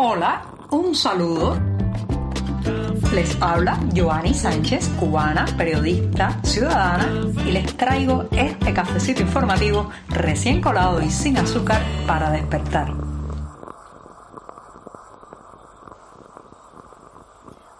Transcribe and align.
Hola, 0.00 0.46
un 0.70 0.94
saludo. 0.94 1.58
Les 3.12 3.36
habla 3.42 3.80
Joanny 3.92 4.32
Sánchez, 4.32 4.90
cubana, 4.90 5.44
periodista, 5.56 6.40
ciudadana, 6.44 7.32
y 7.44 7.50
les 7.50 7.76
traigo 7.76 8.28
este 8.30 8.72
cafecito 8.72 9.22
informativo 9.22 9.90
recién 10.08 10.60
colado 10.60 11.02
y 11.02 11.10
sin 11.10 11.36
azúcar 11.36 11.82
para 12.06 12.30
despertar. 12.30 13.08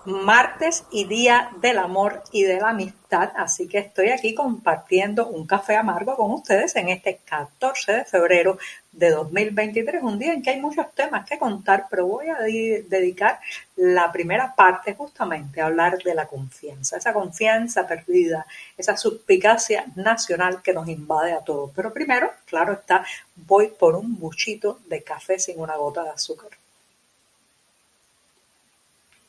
martes 0.08 0.84
y 0.90 1.04
día 1.04 1.50
del 1.60 1.78
amor 1.78 2.22
y 2.32 2.42
de 2.42 2.60
la 2.60 2.70
amistad, 2.70 3.30
así 3.36 3.68
que 3.68 3.78
estoy 3.78 4.08
aquí 4.08 4.34
compartiendo 4.34 5.28
un 5.28 5.46
café 5.46 5.76
amargo 5.76 6.16
con 6.16 6.32
ustedes 6.32 6.74
en 6.76 6.88
este 6.88 7.20
14 7.24 7.92
de 7.92 8.04
febrero 8.04 8.58
de 8.98 9.10
2023, 9.10 10.02
un 10.02 10.18
día 10.18 10.32
en 10.32 10.42
que 10.42 10.50
hay 10.50 10.60
muchos 10.60 10.92
temas 10.92 11.24
que 11.24 11.38
contar, 11.38 11.86
pero 11.88 12.06
voy 12.06 12.28
a 12.28 12.38
dedicar 12.40 13.38
la 13.76 14.10
primera 14.10 14.56
parte 14.56 14.94
justamente 14.94 15.60
a 15.60 15.66
hablar 15.66 15.98
de 15.98 16.14
la 16.14 16.26
confianza, 16.26 16.96
esa 16.96 17.12
confianza 17.12 17.86
perdida, 17.86 18.44
esa 18.76 18.96
suspicacia 18.96 19.84
nacional 19.94 20.62
que 20.62 20.72
nos 20.72 20.88
invade 20.88 21.32
a 21.32 21.44
todos. 21.44 21.70
Pero 21.76 21.92
primero, 21.92 22.30
claro 22.44 22.72
está, 22.72 23.04
voy 23.36 23.68
por 23.68 23.94
un 23.94 24.18
buchito 24.18 24.80
de 24.88 25.02
café 25.04 25.38
sin 25.38 25.60
una 25.60 25.76
gota 25.76 26.02
de 26.02 26.10
azúcar. 26.10 26.50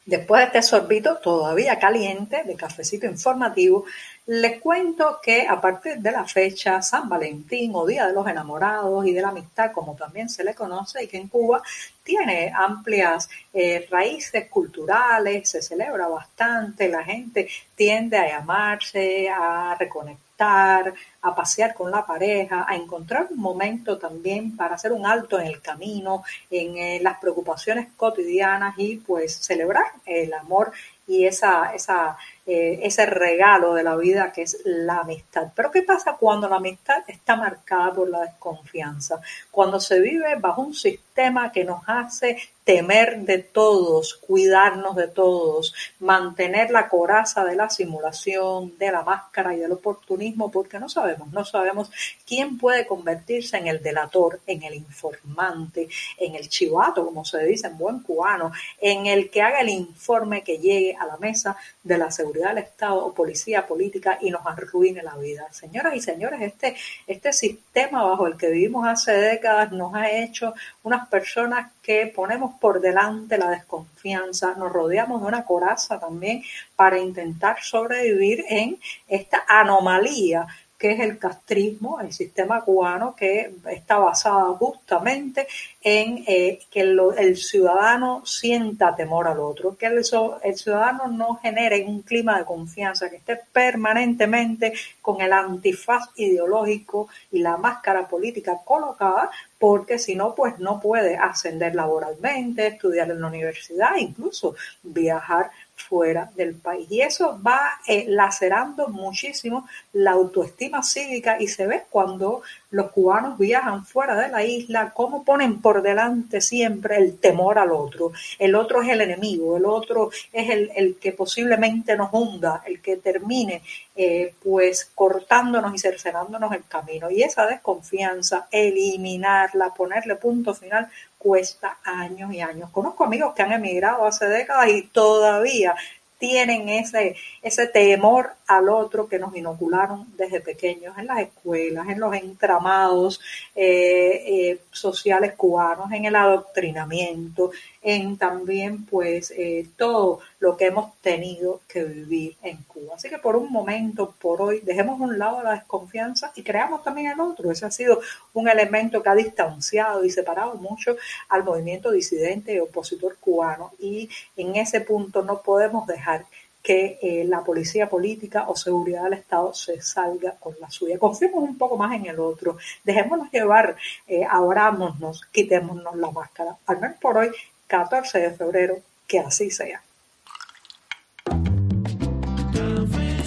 Después 0.09 0.41
de 0.41 0.45
este 0.47 0.61
sorbito 0.63 1.17
todavía 1.17 1.77
caliente 1.77 2.43
de 2.43 2.55
cafecito 2.55 3.05
informativo, 3.05 3.85
les 4.25 4.59
cuento 4.59 5.19
que 5.21 5.47
a 5.47 5.61
partir 5.61 5.97
de 5.97 6.11
la 6.11 6.25
fecha 6.25 6.81
San 6.81 7.07
Valentín 7.07 7.73
o 7.75 7.85
Día 7.85 8.07
de 8.07 8.13
los 8.13 8.27
Enamorados 8.27 9.05
y 9.05 9.13
de 9.13 9.21
la 9.21 9.27
Amistad, 9.27 9.71
como 9.71 9.95
también 9.95 10.27
se 10.27 10.43
le 10.43 10.55
conoce, 10.55 11.03
y 11.03 11.07
que 11.07 11.17
en 11.17 11.27
Cuba 11.27 11.61
tiene 12.03 12.51
amplias 12.55 13.29
eh, 13.53 13.87
raíces 13.91 14.49
culturales, 14.49 15.47
se 15.47 15.61
celebra 15.61 16.07
bastante, 16.07 16.89
la 16.89 17.03
gente 17.03 17.47
tiende 17.75 18.17
a 18.17 18.29
llamarse, 18.29 19.29
a 19.29 19.75
reconectar 19.77 20.28
a 20.41 21.35
pasear 21.35 21.73
con 21.73 21.91
la 21.91 22.05
pareja, 22.05 22.65
a 22.67 22.75
encontrar 22.75 23.27
un 23.29 23.39
momento 23.39 23.97
también 23.97 24.55
para 24.55 24.75
hacer 24.75 24.91
un 24.91 25.05
alto 25.05 25.39
en 25.39 25.47
el 25.47 25.61
camino, 25.61 26.23
en 26.49 26.77
eh, 26.77 26.99
las 27.01 27.19
preocupaciones 27.19 27.87
cotidianas 27.95 28.75
y 28.77 28.97
pues 28.97 29.35
celebrar 29.35 29.85
el 30.05 30.33
amor 30.33 30.71
y 31.09 31.25
esa, 31.25 31.73
esa 31.73 32.17
eh, 32.51 32.79
ese 32.81 33.05
regalo 33.05 33.75
de 33.75 33.83
la 33.83 33.95
vida 33.95 34.31
que 34.31 34.41
es 34.41 34.57
la 34.65 35.01
amistad. 35.01 35.51
Pero 35.55 35.69
¿qué 35.69 35.83
pasa 35.83 36.17
cuando 36.19 36.49
la 36.49 36.55
amistad 36.55 37.03
está 37.05 37.35
marcada 37.35 37.93
por 37.93 38.09
la 38.09 38.21
desconfianza? 38.21 39.21
Cuando 39.51 39.79
se 39.79 39.99
vive 39.99 40.33
bajo 40.33 40.63
un 40.63 40.73
sistema 40.73 41.51
que 41.51 41.63
nos 41.63 41.83
hace 41.85 42.39
temer 42.63 43.19
de 43.21 43.39
todos, 43.39 44.15
cuidarnos 44.15 44.95
de 44.95 45.07
todos, 45.07 45.73
mantener 45.99 46.71
la 46.71 46.87
coraza 46.87 47.43
de 47.43 47.55
la 47.55 47.69
simulación, 47.69 48.77
de 48.77 48.91
la 48.91 49.03
máscara 49.03 49.55
y 49.55 49.59
del 49.59 49.71
oportunismo, 49.71 50.51
porque 50.51 50.79
no 50.79 50.87
sabemos, 50.87 51.31
no 51.31 51.43
sabemos 51.45 51.91
quién 52.27 52.57
puede 52.57 52.85
convertirse 52.85 53.57
en 53.57 53.67
el 53.67 53.81
delator, 53.81 54.39
en 54.45 54.63
el 54.63 54.75
informante, 54.75 55.87
en 56.17 56.35
el 56.35 56.47
chivato, 56.47 57.05
como 57.05 57.25
se 57.25 57.43
dice 57.43 57.67
en 57.67 57.77
buen 57.77 57.99
cubano, 57.99 58.51
en 58.79 59.07
el 59.07 59.29
que 59.29 59.41
haga 59.41 59.61
el 59.61 59.69
informe 59.69 60.43
que 60.43 60.59
llegue 60.59 60.95
a 60.99 61.05
la 61.05 61.17
mesa 61.17 61.55
de 61.83 61.97
la 61.97 62.11
seguridad 62.11 62.49
del 62.49 62.59
Estado 62.59 63.05
o 63.05 63.13
policía 63.13 63.65
política 63.65 64.17
y 64.21 64.29
nos 64.29 64.45
arruine 64.45 65.01
la 65.03 65.15
vida. 65.17 65.47
Señoras 65.51 65.95
y 65.95 66.01
señores, 66.01 66.41
este, 66.41 66.75
este 67.07 67.33
sistema 67.33 68.03
bajo 68.03 68.27
el 68.27 68.37
que 68.37 68.49
vivimos 68.49 68.87
hace 68.87 69.13
décadas 69.13 69.71
nos 69.71 69.93
ha 69.95 70.09
hecho 70.11 70.53
unas 70.83 71.07
personas 71.07 71.71
que 71.81 72.07
ponemos 72.07 72.53
por 72.59 72.81
delante 72.81 73.37
la 73.37 73.49
desconfianza, 73.49 74.55
nos 74.55 74.71
rodeamos 74.71 75.21
de 75.21 75.27
una 75.27 75.45
coraza 75.45 75.99
también 75.99 76.43
para 76.75 76.99
intentar 76.99 77.57
sobrevivir 77.61 78.45
en 78.49 78.79
esta 79.07 79.43
anomalía 79.47 80.47
que 80.79 80.93
es 80.93 80.99
el 81.01 81.19
castrismo, 81.19 81.99
el 81.99 82.13
sistema 82.13 82.61
cubano 82.61 83.13
que 83.13 83.53
está 83.69 83.97
basado 83.97 84.55
justamente 84.55 85.45
en 85.81 86.23
eh, 86.25 86.59
que 86.71 86.79
el 86.81 87.35
ciudadano 87.35 88.25
sienta 88.25 88.95
temor 88.95 89.27
al 89.27 89.39
otro, 89.41 89.75
que 89.75 89.87
el, 89.87 89.97
el, 89.97 90.55
ciudadano 90.55 91.07
no 91.07 91.35
genere 91.35 91.83
un 91.85 92.01
clima 92.01 92.39
de 92.39 92.45
confianza, 92.45 93.09
que 93.09 93.17
esté 93.17 93.41
permanentemente 93.51 94.71
con 95.01 95.19
el 95.19 95.33
antifaz 95.33 96.11
ideológico 96.15 97.09
y 97.29 97.39
la 97.39 97.57
máscara 97.57 98.07
política 98.07 98.59
colocada, 98.63 99.29
porque 99.57 99.99
si 99.99 100.15
no, 100.15 100.33
pues 100.33 100.59
no 100.59 100.79
puede 100.79 101.17
ascender 101.17 101.75
laboralmente, 101.75 102.67
estudiar 102.67 103.11
en 103.11 103.19
la 103.19 103.27
universidad, 103.27 103.97
incluso 103.97 104.55
viajar 104.81 105.51
fuera 105.87 106.29
del 106.35 106.55
país. 106.55 106.87
Y 106.89 107.01
eso 107.01 107.39
va 107.45 107.79
eh, 107.87 108.05
lacerando 108.07 108.89
muchísimo 108.89 109.67
la 109.93 110.11
autoestima 110.11 110.83
cívica 110.83 111.37
y 111.39 111.47
se 111.47 111.67
ve 111.67 111.83
cuando 111.89 112.41
los 112.71 112.91
cubanos 112.91 113.37
viajan 113.37 113.85
fuera 113.85 114.15
de 114.15 114.29
la 114.29 114.43
isla, 114.43 114.91
cómo 114.93 115.23
ponen 115.23 115.61
por 115.61 115.81
delante 115.81 116.41
siempre 116.41 116.97
el 116.97 117.17
temor 117.17 117.57
al 117.57 117.71
otro. 117.71 118.11
El 118.37 118.55
otro 118.55 118.81
es 118.81 118.89
el 118.89 119.01
enemigo, 119.01 119.57
el 119.57 119.65
otro 119.65 120.11
es 120.31 120.49
el, 120.49 120.71
el 120.75 120.97
que 120.97 121.13
posiblemente 121.13 121.95
nos 121.95 122.09
hunda, 122.11 122.61
el 122.65 122.81
que 122.81 122.97
termine 122.97 123.63
eh, 124.01 124.33
pues 124.41 124.91
cortándonos 124.95 125.75
y 125.75 125.77
cercenándonos 125.77 126.53
el 126.53 126.63
camino. 126.65 127.11
Y 127.11 127.21
esa 127.21 127.45
desconfianza, 127.45 128.47
eliminarla, 128.49 129.73
ponerle 129.73 130.15
punto 130.15 130.53
final, 130.53 130.87
cuesta 131.19 131.77
años 131.83 132.33
y 132.33 132.41
años. 132.41 132.71
Conozco 132.71 133.03
amigos 133.03 133.35
que 133.35 133.43
han 133.43 133.51
emigrado 133.51 134.05
hace 134.05 134.25
décadas 134.27 134.69
y 134.69 134.83
todavía 134.87 135.75
tienen 136.19 136.67
ese, 136.67 137.15
ese 137.41 137.67
temor 137.67 138.31
al 138.45 138.67
otro 138.67 139.07
que 139.07 139.17
nos 139.17 139.35
inocularon 139.35 140.05
desde 140.17 140.41
pequeños 140.41 140.97
en 140.97 141.07
las 141.07 141.19
escuelas, 141.19 141.87
en 141.87 141.99
los 141.99 142.13
entramados 142.13 143.21
eh, 143.55 144.23
eh, 144.27 144.61
sociales 144.71 145.33
cubanos, 145.35 145.91
en 145.93 146.05
el 146.05 146.15
adoctrinamiento, 146.15 147.51
en 147.81 148.17
también 148.17 148.85
pues 148.85 149.31
eh, 149.31 149.67
todo 149.77 150.19
lo 150.39 150.55
que 150.55 150.67
hemos 150.67 150.95
tenido 151.01 151.61
que 151.67 151.83
vivir 151.83 152.37
en 152.41 152.63
Cuba. 152.63 152.95
Así 152.95 153.09
que 153.09 153.17
por 153.17 153.35
un 153.35 153.51
momento, 153.51 154.15
por 154.21 154.41
hoy, 154.41 154.61
dejemos 154.61 154.99
un 154.99 155.19
lado 155.19 155.43
la 155.43 155.51
desconfianza 155.51 156.31
y 156.35 156.43
creamos 156.43 156.81
también 156.83 157.11
el 157.11 157.19
otro. 157.19 157.51
Ese 157.51 157.65
ha 157.65 157.71
sido 157.71 157.99
un 158.33 158.47
elemento 158.47 159.03
que 159.03 159.09
ha 159.09 159.15
distanciado 159.15 160.05
y 160.05 160.09
separado 160.09 160.55
mucho 160.55 160.95
al 161.27 161.43
movimiento 161.43 161.91
disidente 161.91 162.53
y 162.53 162.59
opositor 162.59 163.17
cubano 163.19 163.71
y 163.79 164.09
en 164.37 164.55
ese 164.55 164.81
punto 164.81 165.23
no 165.23 165.41
podemos 165.41 165.85
dejar 165.87 166.25
que 166.61 166.99
eh, 167.01 167.23
la 167.25 167.41
policía 167.43 167.89
política 167.89 168.45
o 168.47 168.55
seguridad 168.55 169.03
del 169.03 169.13
Estado 169.13 169.53
se 169.53 169.81
salga 169.81 170.35
con 170.39 170.55
la 170.59 170.69
suya. 170.69 170.99
Confiemos 170.99 171.43
un 171.43 171.57
poco 171.57 171.77
más 171.77 171.95
en 171.95 172.05
el 172.05 172.19
otro, 172.19 172.57
dejémonos 172.83 173.31
llevar, 173.31 173.75
eh, 174.07 174.25
abrámonos, 174.29 175.21
quitémonos 175.31 175.95
la 175.95 176.11
máscara. 176.11 176.57
Al 176.65 176.79
menos 176.79 176.97
por 176.99 177.17
hoy 177.17 177.31
14 177.67 178.19
de 178.19 178.31
febrero, 178.31 178.77
que 179.07 179.19
así 179.19 179.49
sea. 179.49 179.81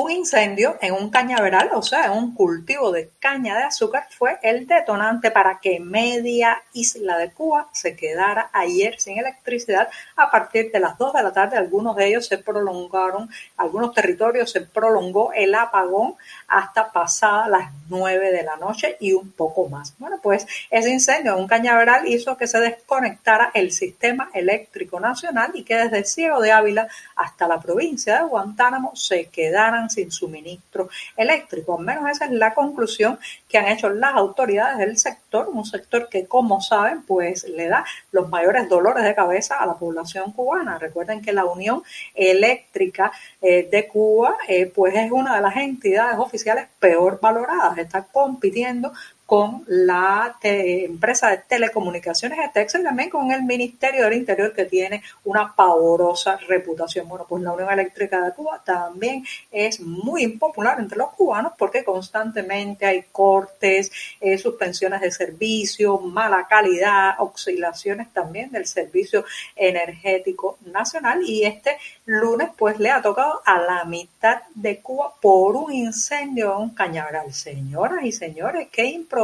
Un 0.00 0.12
incendio 0.12 0.76
en 0.80 0.94
un 0.94 1.10
cañaveral, 1.10 1.70
o 1.74 1.82
sea, 1.82 2.04
en 2.04 2.12
un 2.12 2.32
cultivo 2.32 2.92
de 2.92 3.10
caña 3.18 3.56
de 3.56 3.64
azúcar, 3.64 4.06
fue 4.16 4.38
el 4.44 4.64
detonante 4.64 5.32
para 5.32 5.58
que 5.58 5.80
media 5.80 6.62
isla 6.72 7.18
de 7.18 7.32
Cuba 7.32 7.66
se 7.72 7.96
quedara 7.96 8.48
ayer 8.52 9.00
sin 9.00 9.18
electricidad 9.18 9.88
a 10.14 10.30
partir 10.30 10.70
de 10.70 10.78
las 10.78 10.96
2 10.98 11.14
de 11.14 11.22
la 11.24 11.32
tarde. 11.32 11.56
Algunos 11.56 11.96
de 11.96 12.06
ellos 12.06 12.26
se 12.28 12.38
prolongaron, 12.38 13.28
algunos 13.56 13.92
territorios 13.92 14.52
se 14.52 14.60
prolongó 14.60 15.32
el 15.32 15.52
apagón 15.52 16.14
hasta 16.46 16.92
pasadas 16.92 17.48
las 17.48 17.72
9 17.88 18.30
de 18.30 18.44
la 18.44 18.56
noche 18.56 18.96
y 19.00 19.14
un 19.14 19.32
poco 19.32 19.68
más. 19.68 19.94
Bueno, 19.98 20.20
pues 20.22 20.46
ese 20.70 20.90
incendio 20.90 21.32
en 21.32 21.40
un 21.40 21.48
cañaveral 21.48 22.06
hizo 22.06 22.36
que 22.36 22.46
se 22.46 22.60
desconectara 22.60 23.50
el 23.52 23.72
sistema 23.72 24.30
eléctrico 24.32 25.00
nacional 25.00 25.50
y 25.54 25.64
que 25.64 25.74
desde 25.74 26.04
Ciego 26.04 26.40
de 26.40 26.52
Ávila 26.52 26.86
hasta 27.16 27.48
la 27.48 27.60
provincia 27.60 28.18
de 28.18 28.28
Guantánamo 28.28 28.94
se 28.94 29.26
quedaran 29.26 29.87
sin 29.90 30.10
suministro 30.10 30.88
eléctrico. 31.16 31.78
Al 31.78 31.84
menos 31.84 32.10
esa 32.10 32.26
es 32.26 32.32
la 32.32 32.54
conclusión 32.54 33.18
que 33.48 33.58
han 33.58 33.68
hecho 33.68 33.88
las 33.90 34.14
autoridades 34.14 34.78
del 34.78 34.98
sector, 34.98 35.48
un 35.48 35.64
sector 35.64 36.08
que, 36.08 36.26
como 36.26 36.60
saben, 36.60 37.02
pues 37.02 37.44
le 37.44 37.68
da 37.68 37.84
los 38.12 38.28
mayores 38.28 38.68
dolores 38.68 39.04
de 39.04 39.14
cabeza 39.14 39.56
a 39.58 39.66
la 39.66 39.74
población 39.74 40.32
cubana. 40.32 40.78
Recuerden 40.78 41.22
que 41.22 41.32
la 41.32 41.44
Unión 41.44 41.82
Eléctrica 42.14 43.12
eh, 43.40 43.68
de 43.70 43.86
Cuba, 43.88 44.36
eh, 44.48 44.66
pues 44.66 44.94
es 44.94 45.10
una 45.10 45.36
de 45.36 45.42
las 45.42 45.56
entidades 45.56 46.18
oficiales 46.18 46.66
peor 46.78 47.18
valoradas. 47.20 47.78
Está 47.78 48.04
compitiendo 48.04 48.92
con 49.28 49.62
la 49.66 50.38
empresa 50.42 51.28
de 51.28 51.42
telecomunicaciones 51.46 52.38
de 52.38 52.48
Texas 52.48 52.80
y 52.80 52.84
también 52.84 53.10
con 53.10 53.30
el 53.30 53.42
Ministerio 53.42 54.04
del 54.04 54.14
Interior 54.14 54.54
que 54.54 54.64
tiene 54.64 55.02
una 55.24 55.54
pavorosa 55.54 56.38
reputación. 56.48 57.06
Bueno, 57.06 57.26
pues 57.28 57.42
la 57.42 57.52
Unión 57.52 57.70
Eléctrica 57.70 58.24
de 58.24 58.32
Cuba 58.32 58.62
también 58.64 59.22
es 59.52 59.80
muy 59.80 60.22
impopular 60.22 60.80
entre 60.80 60.96
los 60.96 61.10
cubanos 61.10 61.52
porque 61.58 61.84
constantemente 61.84 62.86
hay 62.86 63.04
cortes, 63.12 63.92
eh, 64.18 64.38
suspensiones 64.38 65.02
de 65.02 65.10
servicio, 65.10 65.98
mala 65.98 66.46
calidad, 66.48 67.16
oscilaciones 67.18 68.10
también 68.14 68.50
del 68.50 68.66
servicio 68.66 69.26
energético 69.54 70.56
nacional 70.64 71.20
y 71.22 71.44
este 71.44 71.76
lunes 72.06 72.48
pues 72.56 72.78
le 72.78 72.90
ha 72.90 73.02
tocado 73.02 73.42
a 73.44 73.60
la 73.60 73.84
mitad 73.84 74.40
de 74.54 74.78
Cuba 74.78 75.12
por 75.20 75.54
un 75.54 75.70
incendio 75.70 76.54
en 76.54 76.62
un 76.62 76.70
cañaveral. 76.70 77.34
Señoras 77.34 78.02
y 78.04 78.12
señores, 78.12 78.68
qué 78.72 78.86
improvisación, 78.86 79.17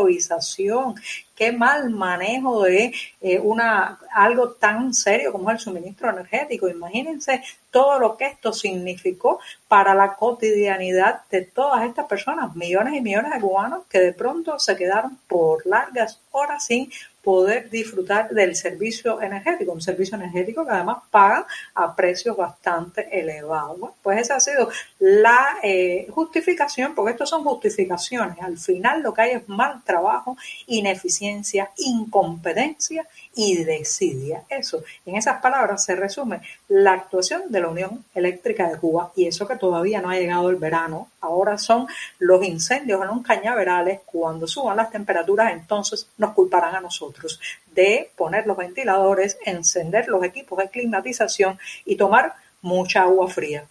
qué 1.36 1.52
mal 1.52 1.90
manejo 1.90 2.62
de 2.64 2.94
eh, 3.20 3.38
una 3.38 3.98
algo 4.12 4.52
tan 4.52 4.92
serio 4.94 5.32
como 5.32 5.50
es 5.50 5.54
el 5.54 5.60
suministro 5.60 6.10
energético. 6.10 6.68
Imagínense 6.68 7.42
todo 7.74 7.98
lo 7.98 8.16
que 8.16 8.26
esto 8.26 8.52
significó 8.52 9.40
para 9.66 9.96
la 9.96 10.14
cotidianidad 10.14 11.22
de 11.28 11.42
todas 11.42 11.84
estas 11.84 12.06
personas, 12.06 12.54
millones 12.54 12.94
y 12.94 13.00
millones 13.00 13.32
de 13.34 13.40
cubanos 13.40 13.82
que 13.90 13.98
de 13.98 14.12
pronto 14.12 14.60
se 14.60 14.76
quedaron 14.76 15.18
por 15.26 15.66
largas 15.66 16.20
horas 16.30 16.64
sin 16.66 16.88
poder 17.24 17.70
disfrutar 17.70 18.28
del 18.28 18.54
servicio 18.54 19.20
energético, 19.20 19.72
un 19.72 19.80
servicio 19.80 20.16
energético 20.16 20.64
que 20.64 20.72
además 20.72 20.98
paga 21.10 21.46
a 21.74 21.96
precios 21.96 22.36
bastante 22.36 23.08
elevados. 23.18 23.78
pues 24.02 24.20
esa 24.20 24.36
ha 24.36 24.40
sido 24.40 24.68
la 24.98 25.56
eh, 25.62 26.06
justificación, 26.10 26.94
porque 26.94 27.12
estos 27.12 27.30
son 27.30 27.42
justificaciones. 27.42 28.36
Al 28.40 28.58
final 28.58 29.02
lo 29.02 29.14
que 29.14 29.22
hay 29.22 29.30
es 29.32 29.48
mal 29.48 29.82
trabajo, 29.82 30.36
ineficiencia, 30.66 31.70
incompetencia 31.78 33.08
y 33.34 33.64
desidia. 33.64 34.44
Eso, 34.48 34.84
en 35.06 35.16
esas 35.16 35.40
palabras 35.40 35.82
se 35.82 35.96
resume 35.96 36.42
la 36.68 36.92
actuación 36.92 37.44
de 37.48 37.60
la 37.64 37.70
Unión 37.70 38.04
Eléctrica 38.14 38.68
de 38.68 38.78
Cuba 38.78 39.12
y 39.16 39.26
eso 39.26 39.48
que 39.48 39.56
todavía 39.56 40.00
no 40.00 40.10
ha 40.10 40.16
llegado 40.16 40.50
el 40.50 40.56
verano. 40.56 41.08
Ahora 41.20 41.58
son 41.58 41.86
los 42.18 42.44
incendios 42.44 43.02
en 43.02 43.10
un 43.10 43.22
cañaverales. 43.22 44.00
Cuando 44.06 44.46
suban 44.46 44.76
las 44.76 44.90
temperaturas, 44.90 45.52
entonces 45.52 46.08
nos 46.18 46.32
culparán 46.32 46.74
a 46.76 46.80
nosotros 46.80 47.40
de 47.74 48.10
poner 48.16 48.46
los 48.46 48.56
ventiladores, 48.56 49.38
encender 49.44 50.08
los 50.08 50.22
equipos 50.22 50.58
de 50.58 50.68
climatización 50.68 51.58
y 51.84 51.96
tomar 51.96 52.34
mucha 52.62 53.02
agua 53.02 53.28
fría. 53.28 53.66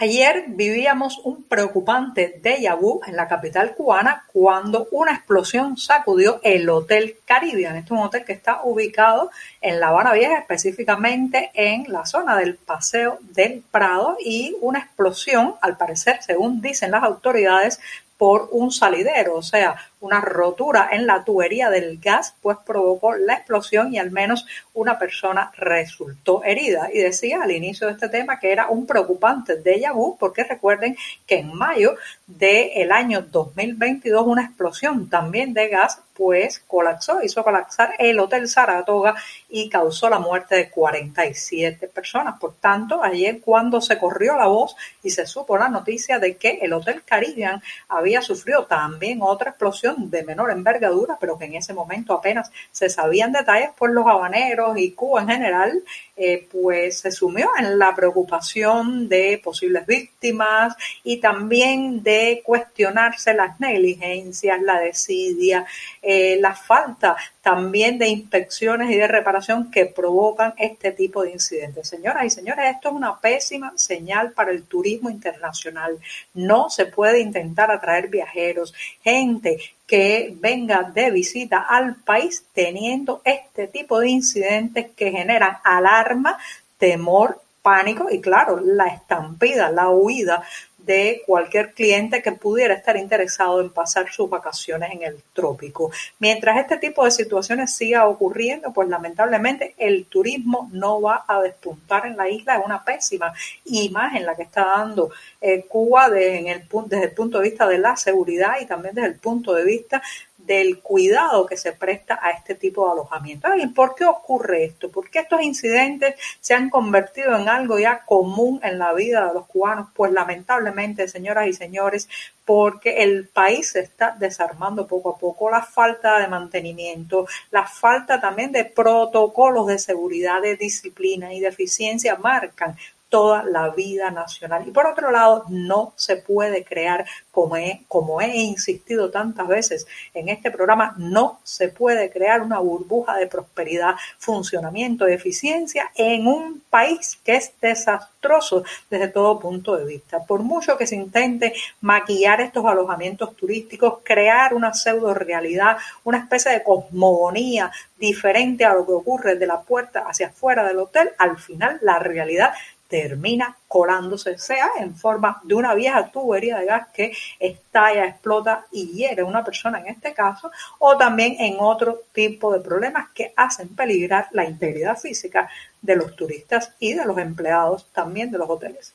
Ayer 0.00 0.44
vivíamos 0.46 1.18
un 1.24 1.42
preocupante 1.42 2.40
déjà 2.40 2.76
vu 2.76 3.00
en 3.04 3.16
la 3.16 3.26
capital 3.26 3.74
cubana 3.74 4.22
cuando 4.32 4.86
una 4.92 5.12
explosión 5.12 5.76
sacudió 5.76 6.38
el 6.44 6.70
Hotel 6.70 7.16
Caribbean. 7.24 7.74
Este 7.74 7.86
es 7.86 7.90
un 7.90 8.06
hotel 8.06 8.24
que 8.24 8.32
está 8.32 8.62
ubicado 8.62 9.32
en 9.60 9.80
La 9.80 9.88
Habana 9.88 10.12
Vieja, 10.12 10.38
específicamente 10.38 11.50
en 11.52 11.86
la 11.88 12.06
zona 12.06 12.36
del 12.36 12.54
Paseo 12.54 13.18
del 13.22 13.64
Prado 13.72 14.16
y 14.24 14.54
una 14.60 14.78
explosión, 14.78 15.56
al 15.60 15.76
parecer, 15.76 16.22
según 16.22 16.60
dicen 16.60 16.92
las 16.92 17.02
autoridades, 17.02 17.80
por 18.18 18.50
un 18.52 18.70
salidero, 18.70 19.34
o 19.34 19.42
sea, 19.42 19.76
una 20.00 20.20
rotura 20.20 20.88
en 20.92 21.06
la 21.06 21.24
tubería 21.24 21.70
del 21.70 21.98
gas, 21.98 22.34
pues 22.40 22.58
provocó 22.64 23.14
la 23.14 23.34
explosión 23.34 23.92
y 23.92 23.98
al 23.98 24.10
menos 24.10 24.46
una 24.74 24.98
persona 24.98 25.50
resultó 25.56 26.44
herida. 26.44 26.88
Y 26.92 26.98
decía 26.98 27.42
al 27.42 27.50
inicio 27.50 27.86
de 27.86 27.94
este 27.94 28.08
tema 28.08 28.38
que 28.38 28.52
era 28.52 28.68
un 28.68 28.86
preocupante 28.86 29.62
déjà 29.62 29.92
vu, 29.92 30.16
porque 30.18 30.44
recuerden 30.44 30.96
que 31.26 31.38
en 31.38 31.54
mayo 31.54 31.96
del 32.26 32.92
año 32.92 33.22
2022 33.22 34.26
una 34.26 34.44
explosión 34.44 35.08
también 35.08 35.54
de 35.54 35.68
gas 35.68 36.00
pues 36.18 36.58
colapsó, 36.66 37.22
hizo 37.22 37.44
colapsar 37.44 37.94
el 37.96 38.18
Hotel 38.18 38.48
Saratoga 38.48 39.14
y 39.48 39.68
causó 39.68 40.10
la 40.10 40.18
muerte 40.18 40.56
de 40.56 40.68
47 40.68 41.86
personas. 41.86 42.40
Por 42.40 42.54
tanto, 42.54 43.04
ayer 43.04 43.40
cuando 43.40 43.80
se 43.80 43.98
corrió 43.98 44.36
la 44.36 44.48
voz 44.48 44.74
y 45.00 45.10
se 45.10 45.26
supo 45.26 45.56
la 45.56 45.68
noticia 45.68 46.18
de 46.18 46.36
que 46.36 46.58
el 46.60 46.72
Hotel 46.72 47.04
Caribbean 47.04 47.62
había 47.88 48.20
sufrido 48.20 48.64
también 48.66 49.20
otra 49.22 49.50
explosión 49.50 49.87
de 49.96 50.24
menor 50.24 50.50
envergadura, 50.50 51.16
pero 51.20 51.38
que 51.38 51.46
en 51.46 51.54
ese 51.54 51.74
momento 51.74 52.12
apenas 52.12 52.50
se 52.70 52.88
sabían 52.88 53.32
detalles, 53.32 53.70
por 53.76 53.90
los 53.90 54.06
habaneros 54.06 54.78
y 54.78 54.92
Cuba 54.92 55.22
en 55.22 55.28
general, 55.28 55.82
eh, 56.16 56.48
pues 56.50 57.00
se 57.00 57.12
sumió 57.12 57.48
en 57.58 57.78
la 57.78 57.94
preocupación 57.94 59.08
de 59.08 59.40
posibles 59.42 59.86
víctimas 59.86 60.74
y 61.04 61.18
también 61.18 62.02
de 62.02 62.42
cuestionarse 62.44 63.34
las 63.34 63.60
negligencias, 63.60 64.60
la 64.62 64.80
desidia, 64.80 65.64
eh, 66.02 66.38
la 66.40 66.54
falta 66.54 67.16
también 67.48 67.98
de 67.98 68.08
inspecciones 68.08 68.90
y 68.90 68.96
de 68.96 69.08
reparación 69.08 69.70
que 69.70 69.86
provocan 69.86 70.54
este 70.58 70.92
tipo 70.92 71.22
de 71.22 71.32
incidentes. 71.32 71.88
Señoras 71.88 72.26
y 72.26 72.30
señores, 72.30 72.74
esto 72.74 72.90
es 72.90 72.94
una 72.94 73.18
pésima 73.18 73.72
señal 73.76 74.32
para 74.32 74.50
el 74.50 74.64
turismo 74.64 75.08
internacional. 75.08 75.98
No 76.34 76.68
se 76.68 76.86
puede 76.86 77.20
intentar 77.20 77.70
atraer 77.70 78.08
viajeros, 78.08 78.74
gente 79.02 79.58
que 79.88 80.36
venga 80.38 80.82
de 80.82 81.10
visita 81.10 81.60
al 81.60 81.96
país 81.96 82.44
teniendo 82.52 83.22
este 83.24 83.66
tipo 83.66 83.98
de 83.98 84.10
incidentes 84.10 84.90
que 84.94 85.10
generan 85.10 85.56
alarma, 85.64 86.38
temor, 86.76 87.40
pánico 87.62 88.08
y 88.10 88.20
claro, 88.20 88.60
la 88.62 88.88
estampida, 88.88 89.70
la 89.70 89.88
huida 89.88 90.42
de 90.88 91.22
cualquier 91.26 91.74
cliente 91.74 92.22
que 92.22 92.32
pudiera 92.32 92.72
estar 92.72 92.96
interesado 92.96 93.60
en 93.60 93.68
pasar 93.68 94.10
sus 94.10 94.30
vacaciones 94.30 94.90
en 94.90 95.02
el 95.02 95.22
trópico. 95.34 95.90
Mientras 96.18 96.56
este 96.56 96.78
tipo 96.78 97.04
de 97.04 97.10
situaciones 97.10 97.74
siga 97.74 98.08
ocurriendo, 98.08 98.72
pues 98.72 98.88
lamentablemente 98.88 99.74
el 99.76 100.06
turismo 100.06 100.70
no 100.72 101.02
va 101.02 101.26
a 101.28 101.42
despuntar 101.42 102.06
en 102.06 102.16
la 102.16 102.30
isla. 102.30 102.56
Es 102.56 102.64
una 102.64 102.82
pésima 102.82 103.34
imagen 103.66 104.24
la 104.24 104.34
que 104.34 104.44
está 104.44 104.64
dando 104.64 105.10
eh, 105.42 105.66
Cuba 105.68 106.08
desde 106.08 106.52
el 106.52 106.62
punto 106.62 107.38
de 107.38 107.50
vista 107.50 107.68
de 107.68 107.76
la 107.76 107.94
seguridad 107.94 108.54
y 108.58 108.64
también 108.64 108.94
desde 108.94 109.08
el 109.08 109.18
punto 109.18 109.52
de 109.52 109.64
vista 109.64 110.02
del 110.38 110.80
cuidado 110.80 111.44
que 111.46 111.56
se 111.56 111.72
presta 111.72 112.18
a 112.22 112.30
este 112.30 112.54
tipo 112.54 112.86
de 112.86 112.92
alojamiento. 112.92 113.48
¿Y 113.56 113.66
por 113.66 113.94
qué 113.94 114.04
ocurre 114.04 114.64
esto? 114.64 114.90
¿Por 114.90 115.10
qué 115.10 115.20
estos 115.20 115.42
incidentes 115.42 116.14
se 116.40 116.54
han 116.54 116.70
convertido 116.70 117.36
en 117.36 117.48
algo 117.48 117.78
ya 117.78 118.04
común 118.06 118.60
en 118.62 118.78
la 118.78 118.94
vida 118.94 119.26
de 119.26 119.34
los 119.34 119.46
cubanos? 119.46 119.88
Pues 119.94 120.12
lamentablemente, 120.12 121.08
señoras 121.08 121.48
y 121.48 121.52
señores, 121.52 122.08
porque 122.44 123.02
el 123.02 123.26
país 123.28 123.72
se 123.72 123.80
está 123.80 124.16
desarmando 124.18 124.86
poco 124.86 125.10
a 125.10 125.18
poco, 125.18 125.50
la 125.50 125.62
falta 125.62 126.18
de 126.18 126.28
mantenimiento, 126.28 127.26
la 127.50 127.66
falta 127.66 128.18
también 128.20 128.52
de 128.52 128.64
protocolos 128.64 129.66
de 129.66 129.78
seguridad, 129.78 130.40
de 130.40 130.56
disciplina 130.56 131.34
y 131.34 131.40
de 131.40 131.48
eficiencia 131.48 132.16
marcan 132.16 132.76
toda 133.08 133.42
la 133.44 133.70
vida 133.70 134.10
nacional. 134.10 134.66
Y 134.66 134.70
por 134.70 134.86
otro 134.86 135.10
lado, 135.10 135.44
no 135.48 135.92
se 135.96 136.16
puede 136.16 136.64
crear, 136.64 137.06
como 137.30 137.56
he, 137.56 137.82
como 137.88 138.20
he 138.20 138.36
insistido 138.36 139.10
tantas 139.10 139.48
veces 139.48 139.86
en 140.14 140.28
este 140.28 140.50
programa, 140.50 140.94
no 140.98 141.40
se 141.42 141.68
puede 141.68 142.10
crear 142.10 142.42
una 142.42 142.58
burbuja 142.58 143.16
de 143.16 143.26
prosperidad, 143.26 143.94
funcionamiento, 144.18 145.06
eficiencia 145.06 145.90
en 145.94 146.26
un 146.26 146.62
país 146.68 147.18
que 147.24 147.36
es 147.36 147.52
desastroso 147.60 148.64
desde 148.90 149.08
todo 149.08 149.38
punto 149.38 149.76
de 149.76 149.84
vista. 149.84 150.24
Por 150.24 150.40
mucho 150.40 150.76
que 150.76 150.86
se 150.86 150.96
intente 150.96 151.54
maquillar 151.80 152.40
estos 152.40 152.64
alojamientos 152.64 153.34
turísticos, 153.36 154.00
crear 154.02 154.54
una 154.54 154.74
pseudo 154.74 155.14
realidad, 155.14 155.78
una 156.04 156.18
especie 156.18 156.52
de 156.52 156.62
cosmogonía 156.62 157.70
diferente 157.98 158.64
a 158.64 158.74
lo 158.74 158.86
que 158.86 158.92
ocurre 158.92 159.36
de 159.36 159.46
la 159.46 159.60
puerta 159.60 160.04
hacia 160.06 160.28
afuera 160.28 160.66
del 160.66 160.78
hotel, 160.78 161.10
al 161.18 161.38
final 161.38 161.78
la 161.82 161.98
realidad 161.98 162.52
termina 162.88 163.56
colándose, 163.68 164.38
sea 164.38 164.70
en 164.78 164.96
forma 164.96 165.40
de 165.44 165.54
una 165.54 165.74
vieja 165.74 166.10
tubería 166.10 166.58
de 166.58 166.66
gas 166.66 166.88
que 166.92 167.12
estalla, 167.38 168.06
explota 168.06 168.66
y 168.72 168.88
hiere 168.88 169.22
a 169.22 169.26
una 169.26 169.44
persona 169.44 169.78
en 169.78 169.88
este 169.88 170.14
caso, 170.14 170.50
o 170.78 170.96
también 170.96 171.36
en 171.38 171.56
otro 171.60 172.00
tipo 172.12 172.52
de 172.52 172.60
problemas 172.60 173.10
que 173.14 173.32
hacen 173.36 173.68
peligrar 173.76 174.28
la 174.32 174.44
integridad 174.44 174.98
física 174.98 175.48
de 175.82 175.96
los 175.96 176.16
turistas 176.16 176.72
y 176.78 176.94
de 176.94 177.04
los 177.04 177.18
empleados 177.18 177.86
también 177.92 178.30
de 178.30 178.38
los 178.38 178.48
hoteles. 178.48 178.94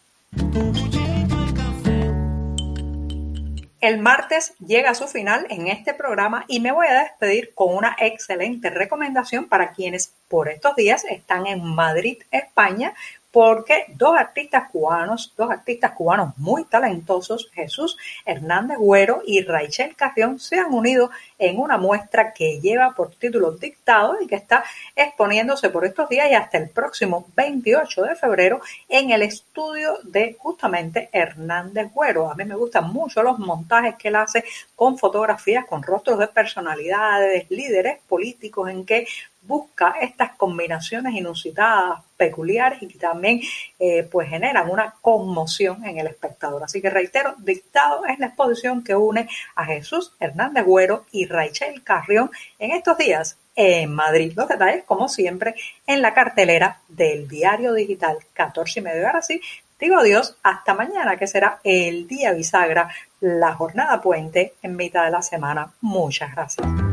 El 3.84 4.00
martes 4.00 4.54
llega 4.66 4.92
a 4.92 4.96
su 4.96 5.10
final 5.10 5.46
en 5.50 5.68
este 5.68 5.94
programa 5.94 6.46
y 6.48 6.62
me 6.62 6.72
voy 6.72 6.88
a 6.88 7.02
despedir 7.02 7.54
con 7.54 7.76
una 7.76 7.98
excelente 8.00 8.70
recomendación 8.70 9.50
para 9.50 9.74
quienes 9.74 10.14
por 10.30 10.48
estos 10.48 10.78
días 10.78 11.04
están 11.04 11.48
en 11.48 11.62
Madrid, 11.66 12.24
España, 12.32 12.94
porque 13.34 13.86
dos 13.96 14.16
artistas 14.16 14.70
cubanos, 14.72 15.34
dos 15.36 15.50
artistas 15.50 15.94
cubanos 15.94 16.38
muy 16.38 16.66
talentosos, 16.66 17.50
Jesús 17.52 17.98
Hernández 18.26 18.78
Güero 18.78 19.24
y 19.26 19.42
Rachel 19.42 19.96
Carrión, 19.96 20.40
se 20.40 20.60
han 20.60 20.72
unido 20.72 21.10
en 21.40 21.58
una 21.58 21.80
muestra 21.80 22.32
que 22.32 22.62
lleva 22.62 22.92
por 22.92 23.10
título 23.16 23.54
Dictado 23.54 24.18
y 24.22 24.28
que 24.28 24.36
está 24.36 24.64
exponiéndose 24.96 25.72
por 25.72 25.84
estos 25.84 26.10
días 26.10 26.30
y 26.30 26.36
hasta 26.36 26.60
el 26.60 26.70
próximo 26.70 27.26
28 27.36 28.04
de 28.04 28.16
febrero 28.16 28.62
en 28.88 29.10
el 29.10 29.24
estudio 29.24 29.98
de 30.04 30.38
justamente 30.38 31.10
Hernández 31.12 31.92
Güero. 31.92 32.30
A 32.30 32.36
mí 32.36 32.46
me 32.46 32.56
gustan 32.56 32.94
mucho 32.94 33.24
los 33.24 33.40
montajes 33.40 33.96
que 33.96 34.10
él 34.10 34.16
hace 34.16 34.44
con 34.76 35.00
fotografías, 35.00 35.66
con 35.66 35.82
rostros 35.82 36.20
de 36.20 36.28
personalidades, 36.28 37.50
líderes 37.50 37.98
políticos 38.08 38.70
en 38.70 38.86
que 38.86 39.08
busca 39.46 39.96
estas 40.02 40.36
combinaciones 40.36 41.14
inusitadas, 41.16 42.02
peculiares 42.18 42.82
y 42.82 42.88
que 42.88 42.98
también 42.98 43.42
eh, 43.80 44.08
pues 44.12 44.30
generan 44.30 44.70
una 44.70 44.96
conmoción 45.02 45.84
en 45.86 45.98
el 45.98 46.08
espectador. 46.08 46.64
Así 46.64 46.82
que 46.82 46.90
reitero, 46.90 47.36
Dictado 47.38 48.06
es 48.06 48.20
la 48.20 48.28
exposición 48.28 48.84
que 48.84 48.96
une 48.96 49.28
a 49.56 49.66
Jesús 49.66 50.14
Hernández 50.20 50.64
Güero 50.66 51.06
y 51.12 51.26
Rachel 51.26 51.84
Carrión 51.84 52.32
en 52.60 52.72
estos 52.72 52.98
días 52.98 53.38
en 53.56 53.94
Madrid. 53.94 54.34
Los 54.36 54.48
detalles, 54.48 54.84
como 54.86 55.08
siempre, 55.08 55.56
en 55.86 56.02
la 56.02 56.14
cartelera 56.14 56.80
del 56.88 57.28
diario 57.28 57.74
digital 57.74 58.18
14 58.34 58.80
y 58.80 58.84
medio. 58.84 59.06
Ahora 59.08 59.22
sí, 59.22 59.42
digo 59.80 59.98
adiós 59.98 60.38
hasta 60.44 60.74
mañana, 60.74 61.18
que 61.18 61.28
será 61.28 61.60
el 61.64 62.08
día 62.08 62.32
bisagra, 62.32 62.90
la 63.20 63.54
jornada 63.54 64.02
puente 64.02 64.56
en 64.62 64.76
mitad 64.76 65.06
de 65.06 65.12
la 65.12 65.22
semana. 65.22 65.72
Muchas 65.82 66.32
gracias. 66.32 66.93